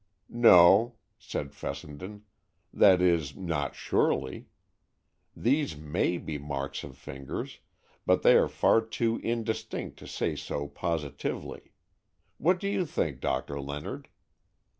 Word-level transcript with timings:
"No," 0.33 0.95
said 1.19 1.53
Fessenden; 1.53 2.23
"that 2.73 3.03
is, 3.03 3.35
not 3.37 3.75
surely. 3.75 4.47
These 5.35 5.77
may 5.77 6.17
be 6.17 6.39
marks 6.39 6.83
of 6.83 6.97
fingers, 6.97 7.59
but 8.07 8.23
they 8.23 8.35
are 8.35 8.49
far 8.49 8.81
too 8.81 9.17
indistinct 9.19 9.99
to 9.99 10.07
say 10.07 10.35
so 10.35 10.67
positively. 10.67 11.71
What 12.39 12.59
do 12.59 12.67
you 12.67 12.83
think, 12.83 13.19
Doctor 13.19 13.59
Leonard?" 13.61 14.07